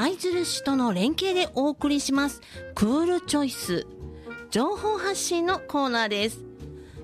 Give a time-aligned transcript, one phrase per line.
[0.00, 2.40] 舞鶴市との連携でお送りします。
[2.76, 3.84] クールチョイス。
[4.48, 6.44] 情報発信のコーナーです。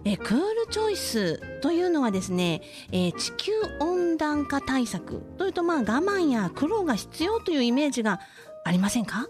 [0.05, 2.63] えクールチョイスというのはですね、
[2.93, 8.21] え地球温暖化対策というとまあ我慢や苦労が必要というイメージが
[8.65, 9.27] ありませんか？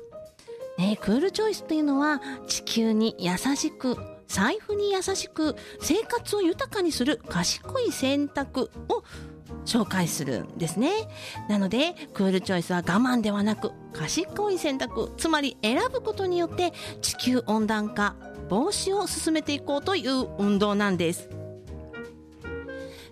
[0.76, 3.96] ね、クールチョイスというのは地球に優しく
[4.28, 9.04] 財布に優しく生活を豊かにする賢い選択を
[9.64, 10.90] 紹介するんですね。
[11.48, 18.16] なので、クールチョイスは我慢ではなく、賢い選択、つまり選ぶことによって地球温暖化
[18.48, 21.28] 防止を進めていこうという運動なんです。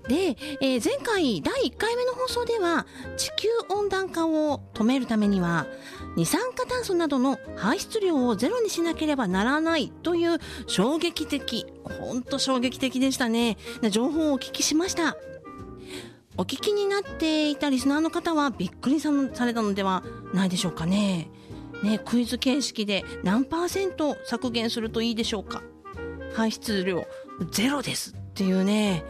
[0.09, 5.67] で、えー、前回第1回目の放送では地球温暖化を止めるためには
[6.17, 13.57] 二酸化炭素などの排出量をゼロにしなければならないという衝撃的、ほんと衝撃的でしたね。
[13.91, 15.17] 情報をお聞きしました。
[16.39, 19.11] お聞きになっていたリスナーの方はびっくりさ
[19.45, 21.29] れたのではないでしょうかね。
[21.83, 25.63] ね、クイズ形式で何パーセント削減するといいでしょうか。
[26.35, 27.05] 排出量
[27.51, 29.05] ゼロですっていうね、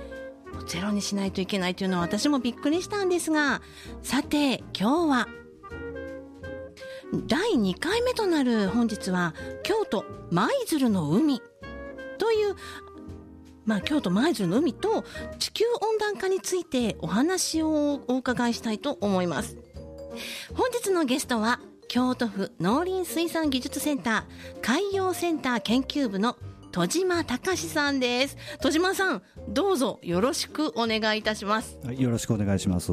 [0.66, 3.62] ゼロにしないといけないというのは私もびっくりしたんですが、
[4.02, 5.28] さて今日は。
[7.26, 11.40] 第2回目となる本日は京都舞鶴の海。
[12.18, 12.54] という
[13.64, 15.04] まあ、京都舞鶴の海と
[15.38, 19.56] 地球温暖化についてお話をお伺いしたいと思います。
[20.54, 26.36] 本日のゲストは京都府農林水産技術センター海洋センター研究部の
[26.72, 28.36] 戸島隆さんです。
[28.62, 31.78] 戸島さん、どうぞよろしくお願いいたします。
[31.84, 32.90] はい、よろしくお願いします。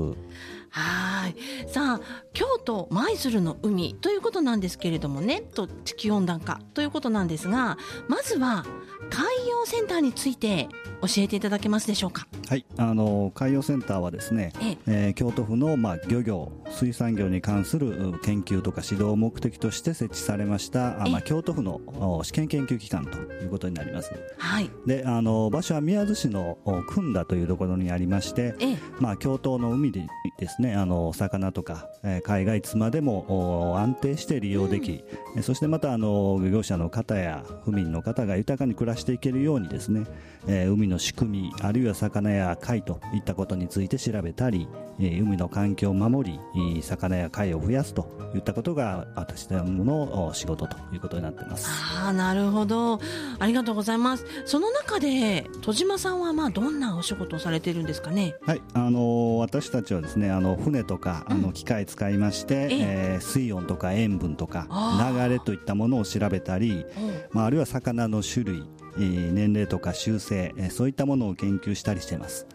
[0.72, 1.36] はい。
[1.68, 2.02] さあ、
[2.34, 8.66] 京都舞鶴の海ということなんですけれどもね、と地球温暖化ということなんですが、まずは
[9.10, 10.68] 海洋センターについて
[11.02, 12.28] 教えていただけますでしょうか？
[12.48, 24.12] はい、あの海洋センターはですね、ええー、京都府のまあ漁業水産業に関する研究とか指導を目的として設置されましたあまあ京都府の試験研究機関ということになります。
[24.38, 24.70] はい。
[24.86, 26.58] で、あの場所は宮津市の
[26.88, 30.06] 組田というところにありまして、ええ、まあ京都の海で
[30.38, 35.06] ですね、あの魚とか、えー、海外いつまでも安定して利用でき、
[35.36, 40.06] うん、そしてまたあの漁業者の方や府民の方が豊かに暮らしていけるようにですね、
[40.48, 44.68] えー、海の仕組みあるいは魚や貝といったことについて調べたり、
[45.00, 51.70] えー、海の環境を守り魚や貝を増やすといったことが私どもの仕事ということになっています。
[52.04, 53.00] ああなるほど。
[53.40, 54.26] ありがとうございます。
[54.46, 58.36] その中で戸島さんはまあどんなお仕事をされているんですかね？
[58.46, 64.68] はいあの私たちはですねあの船とか、あの機械使いまして、えー、水温とか塩分とか
[65.12, 66.86] 流れといったものを調べたり、
[67.32, 68.64] まあ、あるいは魚の種類
[68.98, 72.48] 年齢とか習性そういったものを研究したりしています。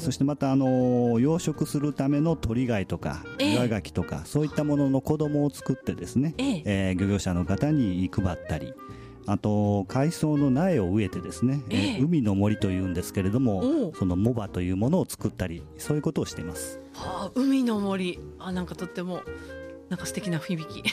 [0.00, 0.66] そしてまたあの
[1.18, 8.72] 養殖するための鳥貝とか岩ガキとか、そういったものの子供を作ってですね、えー、漁業者の方に配ったり
[9.30, 19.22] あと海藻の苗を植えてですね、えー、海の森というんですけれどもそのモバというものを作ったりそういうことをしています、はあ、海の森あなんかとっても
[19.88, 20.84] なんか素敵な響き。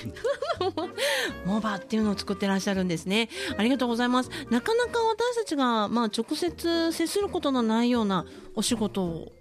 [1.46, 3.30] モバっていうのを作ってらっしゃるんですね。
[3.56, 4.32] ありがとうございます。
[4.50, 8.26] なかなか私たちが、まあ、直接接することのないような
[8.56, 9.32] お仕事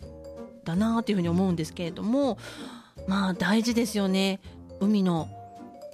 [0.67, 2.37] だなというふうに思うんですけれども、
[3.09, 4.41] まあ、大事ですよね。
[4.79, 5.31] 海の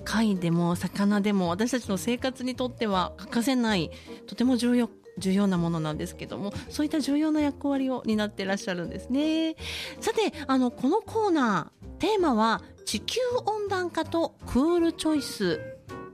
[0.05, 3.91] 貝でも魚でも私たちの生活にとっては欠かせない
[4.27, 9.57] とても重要重要なものなんですけどもそういった重要な役割を担ってらっしゃるんですね。
[10.01, 15.61] さてあのこのコーナーテーマは地球温暖化とクールチョイス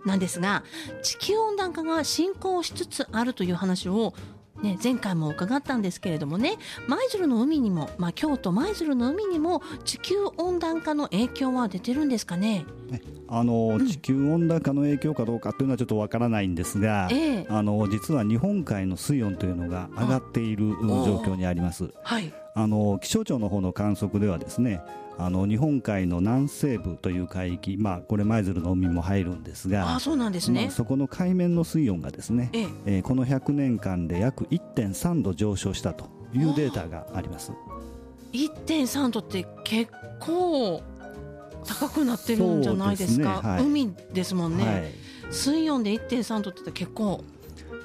[0.05, 0.65] なんですが、
[1.03, 4.15] 地球温暖化が進行しつつあるという話を
[4.63, 6.57] ね、前回も伺ったんですけれどもね、
[6.89, 12.67] 舞鶴の海にも、まあ、京都舞鶴の海にも地球温暖化の影響は出てるんですかね？
[13.29, 21.93] あの、うん、地球温暖化の影響かどうかというのはちょっとわからないんですが、えー、あの実は日本海の水温というのが上がっている状況にあります。
[22.03, 24.81] はい、あの気象庁の方の観測ではですね
[25.21, 32.69] あの日本海の南西部という海域、まあ、これ舞鶴の海も入るんですがあそうなんですね、まあ、そこの海面の水温がですね、ええ。
[32.87, 37.53] えー、この100年間で約1.3度上昇したというデータがあります。
[38.33, 40.83] 1.3度って結構
[41.67, 44.93] 高くなってるんじゃないですか、ねはい、海ですもんね、はい、
[45.33, 47.25] 水温で1.3度って結構。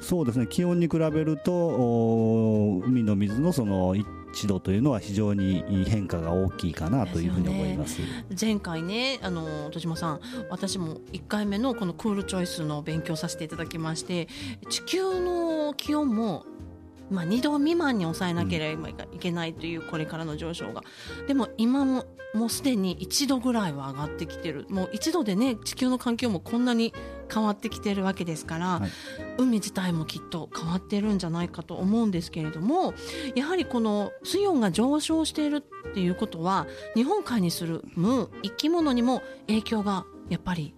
[0.02, 0.46] そうですね。
[0.48, 3.96] 気温に比べると海の水のその
[4.34, 8.08] 知度というのは非常に変化が大きいかなというふうに思います、ね、
[8.40, 14.28] 前回ねあの戸島さん私も1回目のこのクールチョイスの勉強させていただきまして
[14.70, 16.46] 地球の気温も
[17.10, 20.82] まあ、2度未満に抑えなければいけないというこれからの上昇が、
[21.28, 24.66] でも今ももうすでに1度ぐらいは上がってきてる。
[24.70, 26.94] もう1度でね地球の環境もこんなに
[27.32, 28.90] 変わってきてるわけですから、はい、
[29.38, 32.94] 海自体もきっと変わってるんじゃないかと思うんですけれども
[33.36, 40.76] やはりこの水温が上昇しているっていうことは日本海に住む生き物にも影響がやっぱり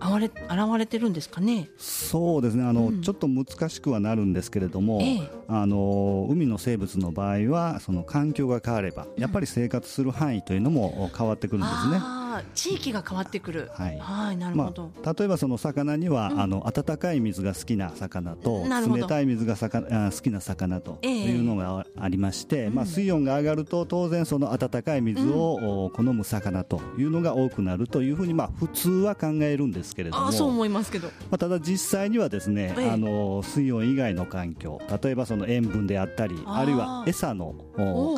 [0.00, 1.70] 現れ現れてるんですかね？
[1.78, 2.64] そうですね。
[2.64, 11.96] あの、うん、ちょっと難しくはなるんですけれども、ええ、あの海の生物の場合はその環境が変わればやっぱり生活する範囲というのも変わってくるんですね。
[11.96, 13.70] うん地域が変わってくる。
[13.72, 13.98] はい。
[13.98, 14.90] はい、なるほど。
[15.02, 31.08] まあ、例えばその魚には、うん、あの温かい水が好きな魚と冷たい水が魚好きな魚というのがありまして、えー、まあ水温が上がると当然その温かい水を好む魚というのが多くなるというふうにまあ普通は考えるんですけれども、そう思いますけど。
[31.08, 37.54] まあただ実際にはですね、えー、あの水温以外の環境、例えばその塩分であったり、あるいは餌の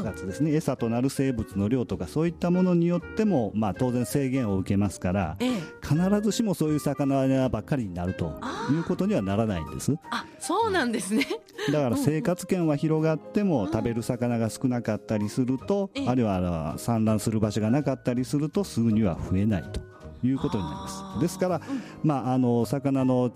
[0.02, 8.40] 活ですね、餌となる生物の量とかそういったものによってもまあ当然制限を受けますから、ええ、必ずしもそういう魚ばっかりになると
[8.70, 9.94] いうことにはならないんです。
[10.10, 11.26] あそうなんですね。
[11.72, 19.88] だから生活圏は広がっても食べる魚が少なかったりすると、あるいは産卵する場所がなかったりするとすぐには増えないと。
[20.24, 21.20] いうことになります。
[21.20, 21.60] ですから、
[22.02, 23.30] まあ、あの魚の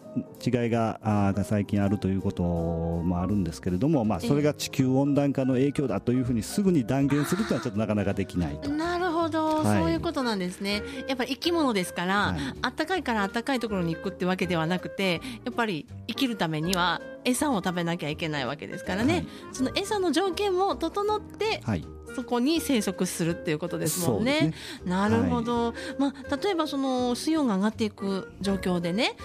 [0.44, 8.70] 違いがあが最近あるということもあるんですけれども、まあ、それが地球温暖化の影響だというふうにすぐに断言するというのはちょっとなかなかできないと。
[8.70, 10.82] なるほど、はい、そういうことなんですね。
[11.08, 21.84] やっぱり生き物ですから、はい、暖かいから暖かいところに行くってわけではなくてやっぱり生きるためには餌を食べなきゃいけないわけですからね、はい、その餌の条件も整って、はい。
[22.14, 24.40] そこに生息するっていうことですもんね。
[24.40, 24.54] ね。
[24.84, 29.16] なるほど、はい、まあ、例えばその水温が上がっていく状況でね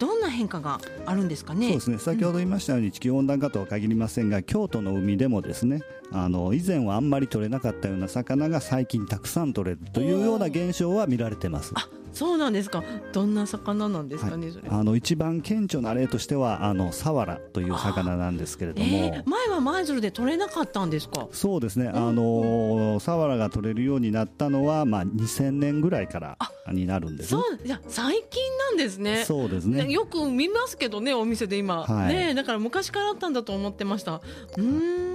[0.00, 1.68] どんな変化があるんですかね？
[1.68, 1.98] そうですね。
[1.98, 11.72] 先ほど言いましたように、地球温暖化とは限りませんが、京都の海でもですね、あの以前はあんまり取れなかったような魚が最近たくさん取れるというような現象は見られてます。
[11.76, 12.82] あ、そうなんですか。
[13.12, 21.28] どんな魚なんですかね、はい、あの一番顕著な例としてはあのサワラという魚なんですけれども、えー、前は舞鶴で取れなかったんですか？
[21.32, 21.88] そうですね。
[21.88, 26.38] あのサワラが取れるようになったのはまあ2000年ぐらいから
[26.72, 27.30] になるんです。
[27.30, 29.24] そういや最近なんですね。
[29.24, 29.90] そうですね。
[29.90, 34.20] よく見ますけどねお店で今、はい、ねだから昔からあったんだと思ってました。
[34.56, 35.09] うん。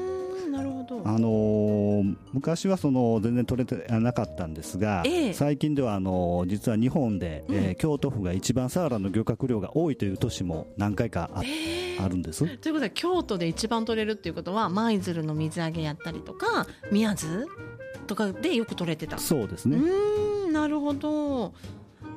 [0.55, 1.01] なるほど。
[1.03, 12.45] あのー、昔はその全然取れてなかったんですが、え最近ではあのー、実は日本で、うん、えー、京都府が一番サワラの漁獲量が多いという年も何回かあえー、あるんです。
[12.57, 17.45] ということで京都で一番取れるっていうことは舞鶴の水揚げやったりとか宮津
[18.07, 19.17] とかでよく取れてた。
[19.17, 19.77] そうですね。
[19.77, 21.53] うんなるほど。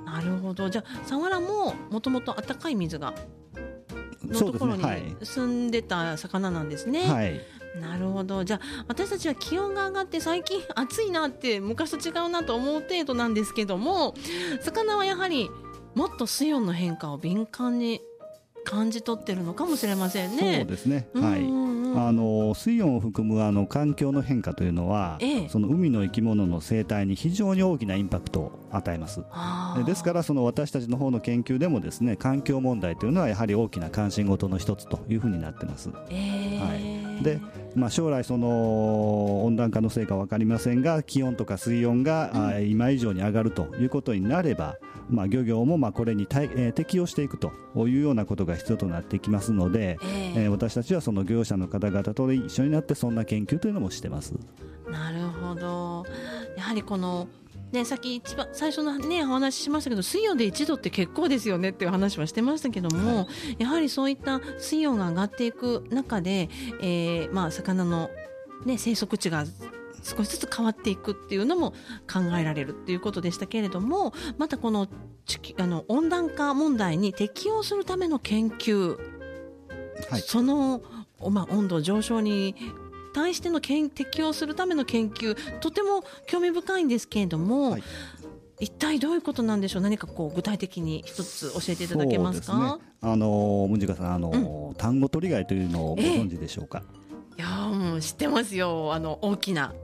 [0.05, 0.71] なるほど。
[0.71, 3.15] じゃあサワラももともと暖かい水が
[4.25, 4.83] のところに
[5.23, 7.09] 住んでた魚なんですね。
[7.09, 7.41] はい、
[7.81, 14.15] なるほどじゃあ私たちは気温が上がって最近暑いなって昔と違うなと思う程度なんですけども
[14.61, 15.51] 魚はやはり
[15.95, 18.01] もっと水温の変化を敏感に
[18.65, 20.59] 感じ取ってるのかもしれませんね。
[20.59, 21.09] そうですね。
[21.15, 21.69] はい。
[21.97, 29.25] あの水温を含むあの環境の変化というのは、ええ、その海の生き物の生態に非常に大きなインパクトを与えます。
[29.87, 35.91] ですからその私たちの方の研究でもですね、環境問題というのはやはり大きな関心事の一つというふうになってます。
[36.11, 37.08] えー、はい。
[37.23, 37.41] で、
[37.75, 44.77] まあ将来その温暖化のせいかわかりませんが、気温とか水温が、うん、今以上に上がるということになれば。
[45.11, 54.35] まあ、漁業もまあこれに対、えー、適応していくというようなことが必要となってきますので、えー、えー、私たちはその業者の方々と一緒になってそんな研究というのもしてます。
[54.91, 56.05] なるほど
[56.57, 57.29] やはりこの
[57.73, 63.23] ね、さっき一番最初の、ね、お話ししましたけど水温で1度って結構ですよねっていう話はしてましたけども、は
[63.59, 66.49] い、やはりそういった水温が上がっていく中で、
[66.81, 68.09] えーまあ、魚の、
[68.65, 69.45] ね、生息地が
[70.03, 71.73] 少しずつ変わっていくっていうのも
[72.11, 74.89] 考えられるっていうことでしたけれどもまたこの
[75.59, 78.97] あの温暖化問題に適応するための研究、
[80.09, 80.81] はい、その、
[81.31, 82.55] まあ、温度上昇に
[83.19, 87.83] 対しての適応するための研究とても興味深いんですけれども、はい、
[88.61, 89.83] 一体どういうことなんでしょう？
[89.83, 94.31] 何かこう具体的に一つ教えていただけますか、ね、あのムジカさんあの、
[94.71, 96.85] うん、単語取り貝というのをご存知でしょうか、
[97.37, 98.95] いやもう知ってますよ。
[98.95, 99.75] あの大きな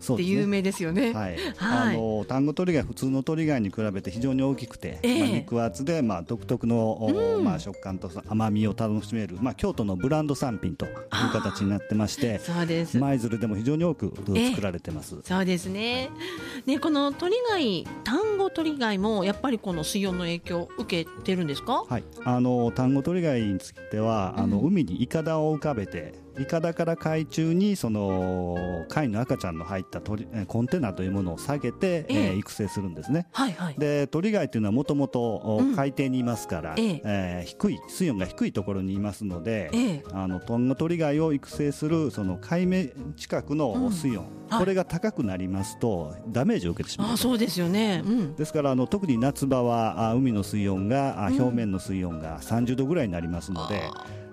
[0.00, 1.12] って有名ですよね。
[1.12, 10.92] はい、あの単語鳥貝普通の鳥貝に比べて非常に大きくて、えー、まあ、肉厚で、まあ、独特の、うん、まあ、食感と甘みを楽しめる、まあ、京都のブランド産品という
[11.32, 12.98] 形になってましてそうです。
[12.98, 14.12] 舞鶴でも非常に多く
[14.50, 16.10] 作られてます、えー、そうですね。
[16.66, 28.56] ねこの鳥貝単語鳥貝もやっぱりこの水温の影響を受けてるんですか、はい、あの単語鳥貝については、あの海にいかだを浮かべていかだから海中にその
[28.88, 33.26] 貝の赤ちゃんの入った鳥コンテナというものを下げて、えー、育成するんですね。
[33.32, 37.00] はいはい、で鳥貝というのはもともと海底にいますから、うん、え。
[37.04, 47.12] えー、低い水温が低いところにいますので、えー、あのトンガ鳥貝を育成するその海面近くの水温、うん、これが高くなりますとダメージを受けてしまう。
[47.14, 53.82] あそうですよね、うん、ですからあの特に夏場はあ海の水温が、あ表面の水温が30度ぐらいになりますので。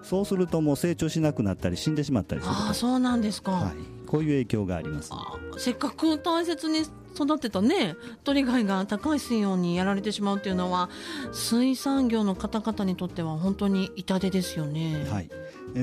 [0.07, 5.11] そうするともう成長しなくなったり死んでしまったりするあそうなんですか、はい、こういう影響があります。
[5.57, 6.83] せっかく大切に
[7.13, 10.89] 育てたね鳥貝が高い水温にやられてしまうっていうのは
[11.33, 15.05] 水産業の方々にとっては本当に痛手ですよね。
[15.11, 15.29] はい。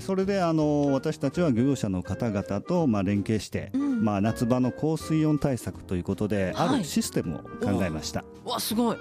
[0.00, 8.24] それであの私たちは漁業者の方々とまあ連携して、うん、まあ、夏場の高水温対策ということで、はい、あるシステムを考えました。
[8.44, 8.96] わすごい。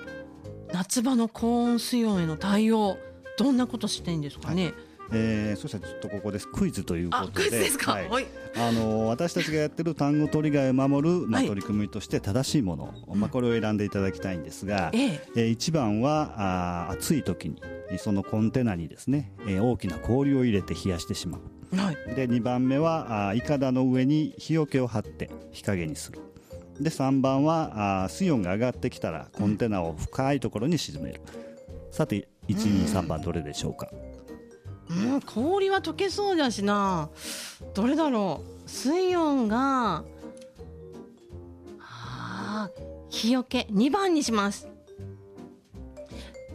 [0.74, 2.98] 夏場の高温水温への対応
[3.38, 4.74] どんなことしていいんですかね、はい
[5.12, 6.48] えー、そしたらちょっとここです。
[6.48, 7.50] クイズということで。
[8.10, 15.22] はい、あの私たちがやってる単語取り貝を守る、まあ、取り組みとして正しいもの、まあ、これを選んでいただきたいんですが、ええ。
[15.36, 17.62] えー、1番はあ暑い時に
[17.98, 26.20] そのコンテナにですね、えー、大きな氷を入れて冷やしてしまう、はい、で2番目はあいかだの上に日よけを張って日陰にする。
[26.80, 31.22] で3番はあ水温が上がってきたらコンテナを深いところに沈める、
[31.92, 34.13] さて123番どれでしょうか、うん、
[35.26, 37.10] 氷は溶けそうだしな。
[37.74, 38.70] どれだろう。
[38.70, 40.04] 水温が
[41.80, 42.70] あ
[43.10, 43.68] 日よけ。
[43.72, 44.68] 2番にします。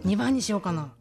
[0.05, 0.93] 2番にしようかな。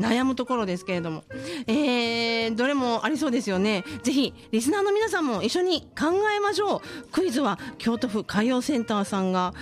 [0.00, 1.24] 悩むところですけれども、
[1.66, 3.84] えー、どれもありそうですよね。
[4.02, 6.80] ぜひリスナーの皆さんも一緒に考えましょう。
[7.12, 9.52] クイズは京都府海洋センターさんが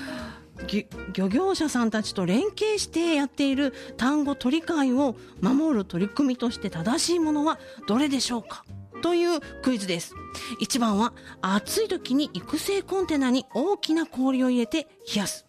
[1.14, 8.64] 漁業者さんたちと連携してやっている単語取り替えを守る取り組みとして正しいものはどれでしょうか
[9.02, 10.14] というクイズです。
[10.60, 15.46] 1番は暑い時に育成コンテナに大きな氷を入れて冷やす。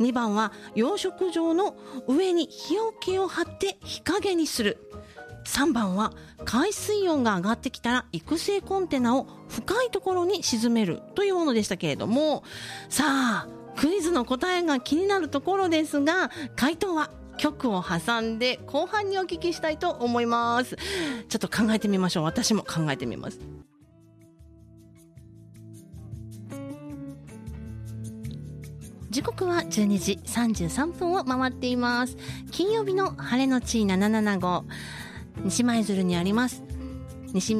[0.00, 1.76] 2番は養殖場の
[2.06, 4.78] 上に日よけを張って日陰にする。
[5.46, 6.12] 3番は
[6.44, 12.44] 海水温が上がってきたら育成コンテナを深いところに沈めるというものでしたけれども。
[12.88, 20.76] さあクイズの答えが気になるところですが回答は曲を挟んで後半にお聞きしたいと思います。
[21.28, 22.24] ちょっと考えてみましょう。
[22.24, 23.40] 私も考えてみます。
[29.08, 32.16] 時刻は12時33分を回っています。
[32.52, 34.64] 金曜日の晴れのち775
[35.44, 36.62] 西舞鶴にあります
[37.32, 37.56] 西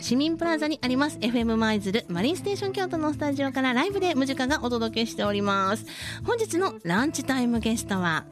[0.00, 1.18] 市民プラザにあります。
[1.18, 5.86] FM 舞鶴マリンステーション京都のスタジオからライブでムジカがお届けしております。
[6.24, 8.26] 本日のランチタイムゲストは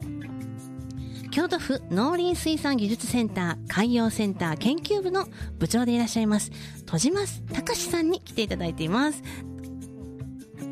[1.31, 5.25] 京都府農林水産技術センター海洋センター研究部の
[5.57, 6.51] 部長でいらっしゃいます
[6.85, 7.21] 戸島
[7.53, 9.23] 隆さんに来ていただいています。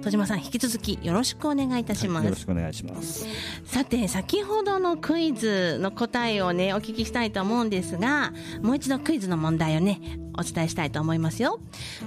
[0.01, 3.25] 戸島さん引き続きよろしくお願いいたします、はい、よろしくお願いします。
[3.65, 10.01] さて先ほどのクイズの答えをねお聞きしたいと思うんですがもう一度クイズの問題をね
[10.38, 11.60] お伝えしたいと思いますよ。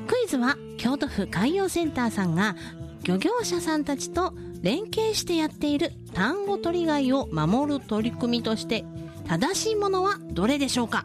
[0.06, 2.56] クイズは京都府海洋センターさんが
[3.04, 4.32] 漁業者さんたちと
[4.62, 8.84] 連携してやっている単語取り貝を守る取り組みとして
[9.26, 11.04] 正しいものはどれでしょうか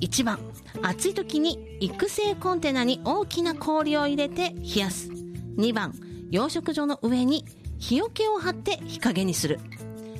[0.00, 0.38] ？1番
[0.82, 5.13] 暑い時に育成コンテナに大きな氷を入れて冷やす
[5.56, 5.94] 2番
[6.30, 7.44] 養殖場の上に
[7.78, 9.60] 日よけを張って日陰にする。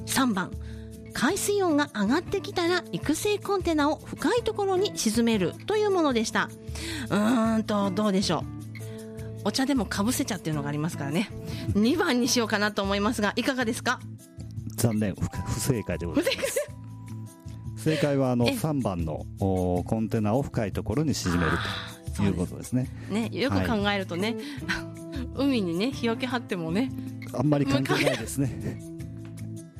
[0.07, 0.51] 3番
[1.13, 5.55] 海水温が上がってきたら育成コンテナを深いところに沈める。
[5.67, 6.51] というものでした。
[7.09, 8.45] うーんとどうでしょう。
[9.45, 11.31] お茶でもかぶせ茶っていうのがありますからね。
[11.75, 14.01] 2番にしようかなと思いますがいかがですか？
[14.77, 15.15] 残念。
[15.15, 16.69] 不正解でございます。
[17.77, 18.17] 正解。
[18.17, 21.53] はあの3番のコンテナを深いところに沈める
[22.17, 22.89] ということですね。
[23.09, 23.29] ね。
[23.33, 24.35] よく考えるとね、
[24.67, 24.94] はい
[25.35, 26.91] 海にね日よけ張ってもね
[27.33, 28.95] あんまり関係ないですね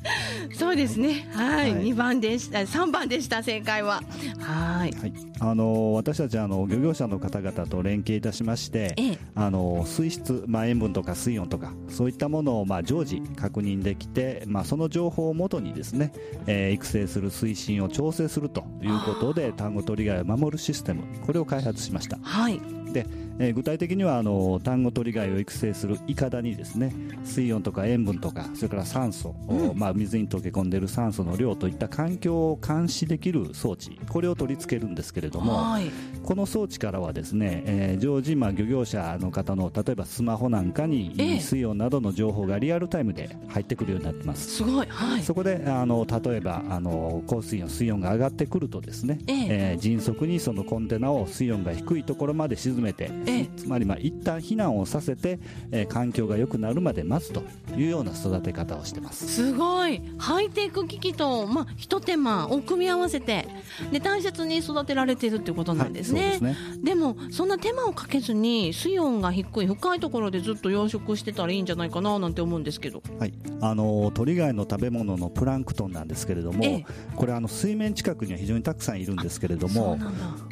[0.53, 1.27] そうですね。
[1.33, 2.65] はい、二、はい、番でした。
[2.65, 3.43] 三番でした。
[3.43, 4.01] 正解は。
[4.39, 4.91] はい。
[4.91, 5.13] はい。
[5.39, 16.13] あの私たちあの漁業者の方々と連携いたしまして、ええ、あの水質、まあ塩分とか水温とかそういったものをまあ常時確認できて、まあその情報をもとにですね、
[16.47, 22.17] えー、育成する水深を調整するということで単語取り貝を守るシステムこれを開発しました。
[22.21, 22.84] はい。
[22.95, 23.05] で
[23.37, 35.77] えー、具体的にはあの単語鳥貝を育成するいかだにですね水温とか塩分とかそれから酸素、うん、まあ、水に溶け込んでいる酸素の量といった環境を監視できる装置これを取り付けるんですけれども、
[36.23, 44.57] この装置からはですね、えー、常時まあ漁業者の方の例えばスマホなんかに水温などの情報がリアルタイムで入ってくるようになってます。
[44.57, 49.33] すごい、はい、そこであの例えばあの降水温水温が上がってくるとですね、え。
[49.49, 55.39] えー、迅速にそのコンテナを水温が低いところまで沈めて、えつまりまあ一旦避難をさせて、
[55.71, 57.43] えー、環境が良くなるまで待つと
[57.75, 59.27] いうような育て方をしてます。
[59.27, 60.01] すごい。
[60.17, 63.47] ハイテク機器と、まあ、一手間を組み合わせて
[63.91, 66.21] で大切に育てられているということなんですね。
[66.21, 66.55] はい、でね。
[66.83, 79.97] でもそんな手間をかけずに水温が低い深いところでずっと養殖してたらいいんじゃないかななんて思うんですけど、はい、あの鳥貝の食べ物のプランクトンなんですけれども、ええ、これあの水面近くには非常にたくさんいるんですけれども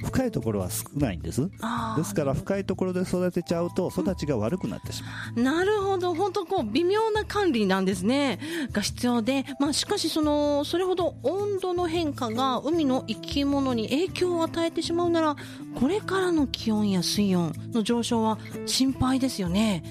[0.04, 1.50] 深いところは少ないんです。
[1.98, 6.14] ですから深いところで育てちゃうと育ちが悪くなってしまう、なるほど。
[6.16, 8.40] 本当こう微妙な管理なんですね。
[8.72, 15.36] が必要で、まあ、しかしそのそれほど温度の変化が海の生き物に影響を与えてしまうなら
[15.76, 19.84] これからの気温や水温の上昇は心配ですよね。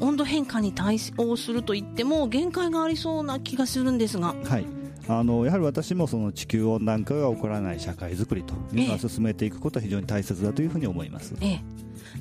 [0.00, 4.34] 温度変化に対応するといっても限界がありそうな気がするんですが。
[4.44, 4.84] はい。
[5.06, 11.34] あのやはり私もその地球温暖化が起こらない社会づくりというのは進めていくことは非常に大切だというふうに思います。
[11.40, 11.73] ええ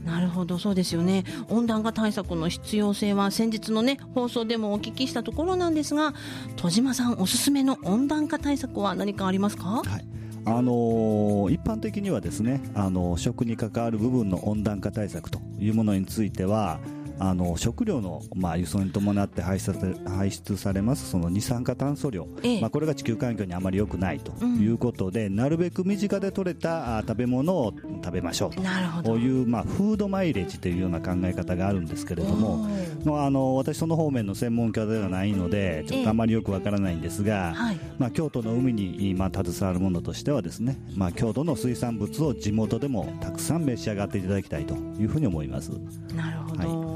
[0.03, 1.23] なるほどそうですよね。
[1.49, 6.13] 温暖化対策の必要性は先日のね放送でもお聞きしたところなんですが
[6.57, 10.05] 戸島さんおすすめの温暖化対策は何かありますか、はい。
[10.45, 16.79] あのー、一般的にはですね、あのー、食に関わる部分の温暖化対策というものについては
[17.19, 19.73] あの食料の、まあ、輸送に伴って排出
[20.05, 29.03] 排出されますその二酸化炭素量、ええ、まあ、これが地球環境にあまり良くないということで、うん、なるべく身近で採れた食べ物を食べましょう。
[29.03, 32.67] という、まあ、フードマイレージというような考え方があるんですけれども、
[33.03, 45.71] まあ、あの私その方面の専門家ではないのでちょっとあまりよくわからないんですが、えまあ、京都の海に、まあ、携わるものとしてはですね、まあ、京都の水産物を地元でもたくさん召し上がっていただきたいというふうに思います。
[46.15, 46.92] なるほど、はい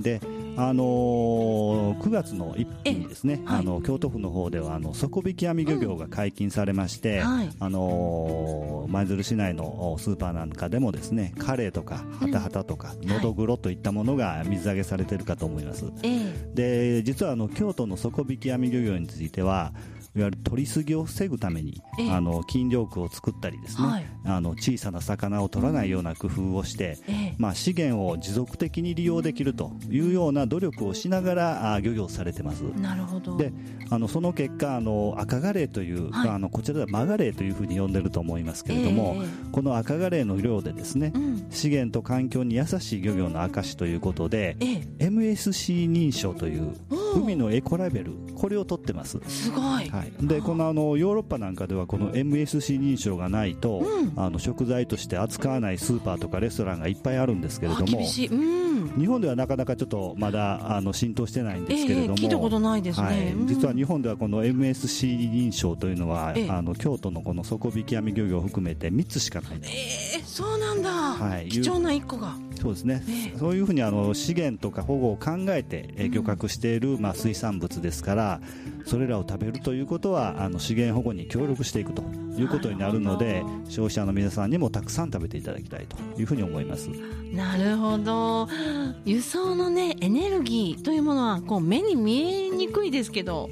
[0.00, 0.20] で
[0.56, 15.86] あのー、9月の1日にですね、はい、あの京都府の方ではあの底引き網漁業が解禁されまして、うんはい、あの舞、鶴市内のスーパーなんかでもですねカレイとかハタハタとか、うん、のどぐろといったものが水揚げされているかと思います、
[16.54, 19.72] で実はあの京都の底引き網漁業については
[20.16, 26.98] いわゆる取りすぎを防ぐために、あの禁漁区を作ったりですね、はい、あの小さな魚を取らないような工夫をして、
[27.38, 32.62] まあ、資源を持続的に利用できるというような努力をしながらあ漁業されてます。
[32.62, 33.36] なるほど。
[33.36, 33.52] で
[33.90, 46.74] あのその結果あの赤ガレイという、はい、あのこちらではマガレイというふうに呼んでると思いますけれども、えー、この赤ガレイの量でですね、うん、資源と環境に優しい漁業の証ということで、えー、MSC 認証という
[47.14, 49.18] 海のエコラベルこれを取ってます。
[49.26, 78.40] すごい、はい、でこのあのヨーロッパなんかではこの MSC 認証がないと、うん、あの食材として扱わないスーパーとかレストランがいっぱいあるんですけれども、うん、日本ではなかなかちょっとまだあの浸透してないんですけれども、えー、聞いたことないですね、はい、実は日本ではこの MSC 認証というのは、えー、あの京都のこの底引き網漁業を含めて3つしかないえー、そうなんだ、はい、貴重な1個がそうですね、えー、そういうふうにあの資源とか保護を考えて、え漁獲している、まあ、水産物ですから
[78.84, 82.02] それらを食べるということはあの資源保護に協力していくと
[82.36, 86.90] いうことになるので消費者の皆さんにもたくさん食べていただきたいというふうに思います。
[87.32, 88.48] なるほど。
[89.04, 93.48] 輸送の、ね、エネルギーというものはこう目に見えにくいですけど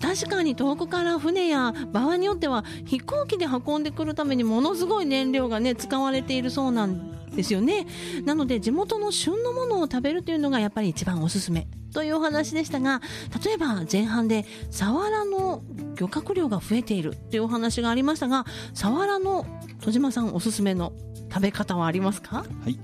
[0.00, 7.86] 確かに遠くから船や場合によっては飛行機で運んでくるためにものすごい燃料が、ね、使われているそうなんですよね。
[8.24, 13.00] なので地元の旬のものを食べるというのがやっぱり一番おすすめというお話でしたが
[13.44, 15.62] 例えば前半でサワラの
[15.96, 18.44] 漁獲量が増えているというお話がありましたが
[18.74, 19.46] サワラの
[19.80, 20.92] 戸島さんおすすめの
[21.32, 22.38] 食べ方はありますか？
[22.38, 22.78] はい。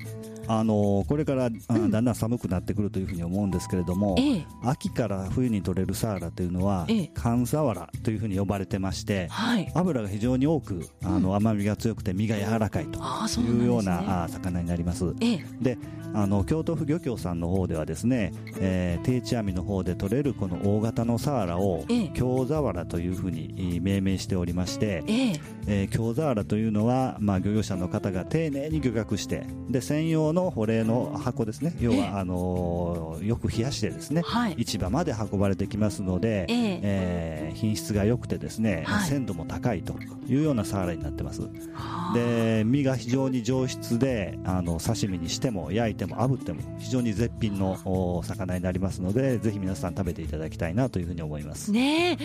[0.55, 13.01] あのこれから、だんだん寒くなってくるというふうに思うんですけれども、ええ、秋から冬に取れるサワラというのは、ええ、寒サワラというふうに呼ばれてまして、はい、油が非常に多くあの、甘みが強くて身が柔らかいと
[13.41, 15.15] いうような、ね、あ魚になります。
[15.61, 15.79] で
[16.15, 25.33] あの京都府漁協さんの方ではですね、えー、定置網の方で取れるこの大型のサワラを、京ザワラというふうに命名しておりまして、え
[25.67, 25.85] え。
[25.85, 31.75] ー、京ザワラというのは、まあ、漁業者の方が丁寧に漁獲してで専用のの保冷の箱ですね。
[31.81, 39.95] 要はあのよく冷やしてですね、はい、市場まで運ばれてきますので、え品質が良くてですね、はい、鮮度も高いと
[40.27, 41.43] いうようなサワラになってます。
[42.15, 51.71] で身が非常に上質であの刺身にしても焼いても炙っても非常に絶品のお魚になりますのでぜひ皆さん食べていただきたいなというふうに思います。
[51.71, 52.19] ね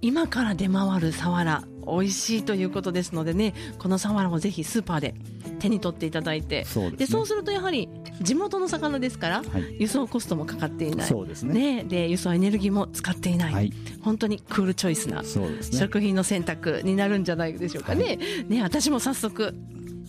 [0.00, 5.14] 今から出回るサワラ美味しいということですのでねこのサワラをぜひスーパーで
[5.60, 6.64] 手に取っていただいて。
[6.64, 7.88] そうで、ね、そうするとやはり
[8.20, 11.06] 地元の魚ですから、はい、輸送コストもかかっていない。
[11.06, 18.04] そうですね、ね、で輸送エネルギーも使っていない、はい、本当にクールチョイスな食品の選択になるんじゃないでしょうかね。
[18.04, 18.18] はい、
[18.48, 19.54] ね私も早速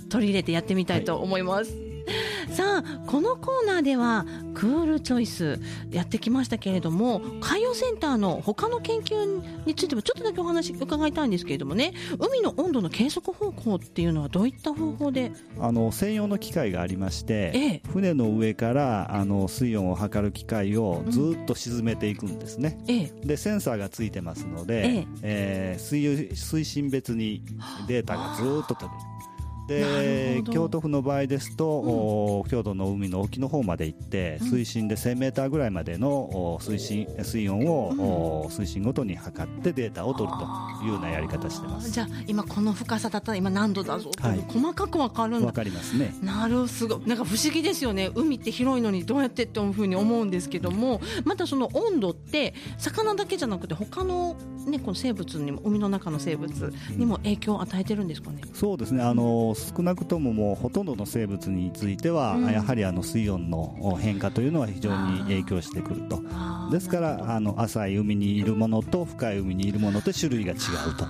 [0.09, 1.84] 取り入れてやってみたいと思います。
[2.55, 5.59] さあこのコーナーではクールチョイス
[5.91, 11.91] やってきましたけれども海洋センターの他の研究についてもちょっとだけお話伺いたいんですけれどもね。
[12.17, 15.33] 海の温度の計測方法っていうのはどういった方法で？
[15.59, 22.91] あの専用の機械がありまして、ええ、船の上からあの水温を測る機械をずっと沈めていくんですね、う
[23.25, 25.77] ん、でセンサーがついてますので、ええ。
[25.77, 27.43] ー、水水深別に
[27.89, 28.93] データがずっと取れる
[29.67, 41.91] で京都府の場合ですと、うん、京都の海の沖の方まで行って水深で1000メーターぐらいまでの水深水温を、うん、水深ごとに測ってデータを取るというようなやり方してます。
[41.91, 45.47] じゃあ今この深さだったら今何度だぞはい、細かく分かるんだ。
[45.47, 46.13] 分かりますね。
[46.21, 48.11] なるすごなんか不思議ですよね。
[48.15, 59.03] 海って広いのにどうやってっていうふうに思うんですけどもまたその温度って魚だけじゃなくて他のねこの生物にも海の中の生物にも影響を与えてるんですかね、そうですね。
[59.03, 66.21] あの少なくとももうほとんどの生物については、うん、やはりあの水温の変化というのは非常に影響してくると。
[66.71, 70.59] ですからあの浅い海にいるものと深い海にいるものと種類が違う
[70.97, 71.05] と。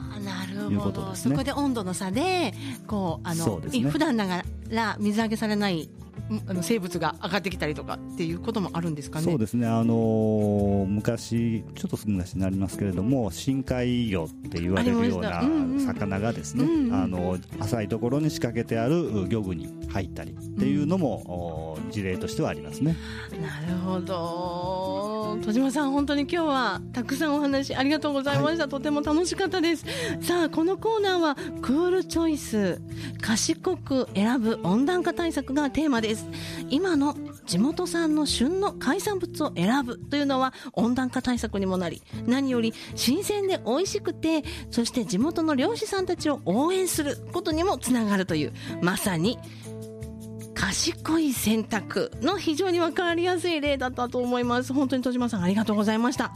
[0.69, 1.35] いうことですね。
[1.35, 2.53] そこで温度の差で
[2.87, 5.89] こうあの、ね、普段ながら水揚げされない
[6.47, 9.25] あの生物が上がってきたりとかっていうこともあるんですかね。
[9.25, 9.67] そうですね。
[9.67, 15.43] あのー、昔ちょっと昔になりますけれども深海魚って言われるような
[15.85, 22.95] 魚がですね、うんうん、あの浅いところに仕掛けてある漁具に入ったりっていうのも、うん、事例としてはありますね。
[23.41, 24.84] なるほど。
[25.43, 29.85] 戸島さん本当に今日はたくさんお話ありがとうございました、はい、とても楽しかったです。
[30.21, 32.81] さあこのコーナーはクールチョイス
[33.21, 36.27] 賢く選ぶ温暖化対策がテーマです。
[36.69, 49.37] 今の地元産の旬の海産物を選ぶというのは温暖化対策にもなり何より新鮮で美味しくてそして地元の漁師さんたちを応援することにもつながるというまさに
[50.65, 54.73] 賢い選択の非常に分かりやすい例だったと思います。
[54.73, 56.31] 本当に戸島さんありがとうございました。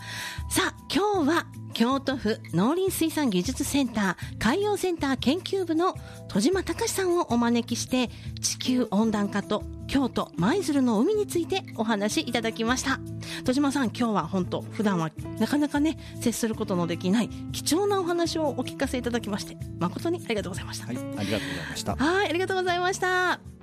[0.51, 5.95] さあ今日は京都府農林水産技術センター海洋センター研究部の
[6.27, 12.99] 戸島隆さんをお招きして地球温暖化と京都舞鶴の海についてお話しいただきました。
[13.45, 20.85] 戸島さん今日は本当普段はなかなかね接することのできない貴重なお話をお聞かせいただきまして誠にありがとうございました。
[20.85, 21.95] はいありがとうございました。
[21.95, 23.58] はいありがとうございました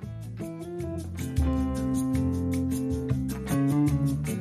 [3.69, 4.36] Thank you.